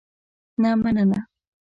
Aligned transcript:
نه 0.61 0.69
مننه. 0.81 1.19